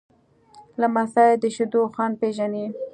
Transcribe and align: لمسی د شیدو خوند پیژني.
لمسی 0.81 1.27
د 1.41 1.43
شیدو 1.55 1.81
خوند 1.93 2.13
پیژني. 2.21 2.65